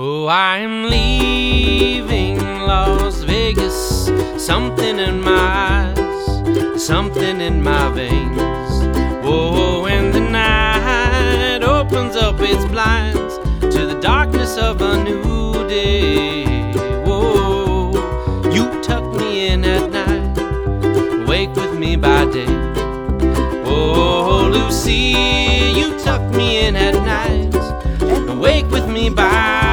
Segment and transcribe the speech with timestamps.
[0.00, 4.08] Oh, I'm leaving Las Vegas.
[4.36, 8.38] Something in my eyes, something in my veins.
[9.24, 13.38] Whoa, when the night opens up its blinds
[13.74, 16.44] to the darkness of a new day.
[18.54, 22.46] You tuck me in at night, wake with me by day.
[23.66, 27.52] Oh, Lucia, you tuck me in at night,
[28.00, 29.67] and wake with me by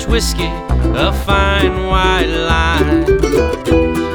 [0.00, 0.50] Scotch whiskey,
[0.94, 3.04] a fine white line.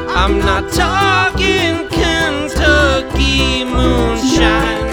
[0.09, 4.90] I'm not talking Kentucky moonshine.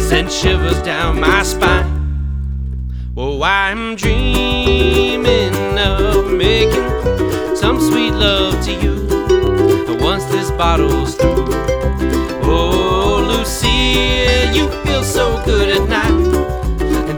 [0.00, 1.86] Send shivers down my spine.
[3.16, 9.06] Oh, I'm dreaming of making some sweet love to you
[10.00, 11.46] once this bottle's through.
[12.42, 16.25] Oh, Lucia, you feel so good at night,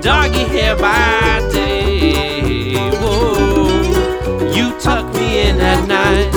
[0.00, 2.74] doggy hair by day.
[3.00, 6.32] Whoa, you tuck me in at night,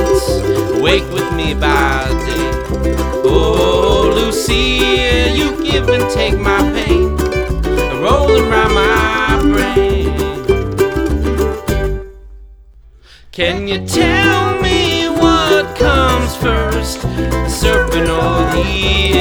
[0.81, 2.52] wake with me by day.
[3.23, 7.16] Oh, Lucia, you give and take my pain,
[8.02, 10.17] rolling around my brain.
[13.32, 19.20] Can you tell me what comes first, the serpent or the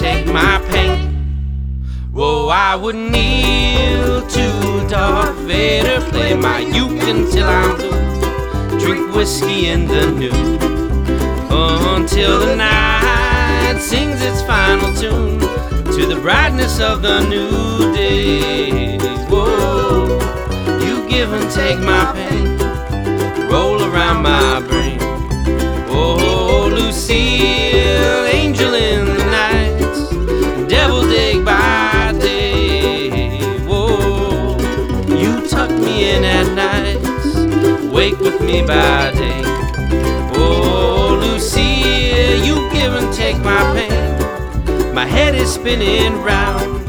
[0.00, 0.98] take my pain.
[2.10, 9.68] Whoa, I would kneel to Darth Vader, play my uke until I'm blue, drink whiskey
[9.68, 10.60] in the nude
[12.00, 15.38] until the night sings its final tune
[15.94, 18.96] to the brightness of the new day.
[19.28, 20.18] Whoa,
[20.84, 24.98] you give and take my pain, roll around my brain.
[25.92, 27.59] Oh, Lucille,
[38.40, 39.42] me by day.
[40.34, 44.94] Oh, Lucia, you give and take my pain.
[44.94, 46.88] My head is spinning round,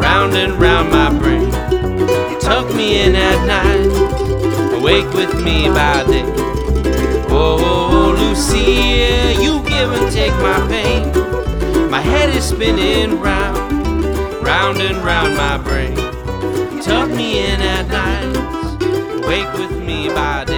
[0.00, 1.46] round and round my brain.
[2.30, 6.24] You tuck me in at night, awake with me by day.
[7.28, 11.90] Oh, Lucia, you give and take my pain.
[11.90, 15.96] My head is spinning round, round and round my brain.
[16.74, 20.53] You tuck me in at night, wake with me by day.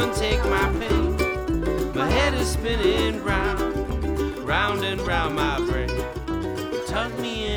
[0.00, 1.94] And take my pain.
[1.94, 5.90] My head is spinning round, round and round my brain.
[6.86, 7.47] Tuck me in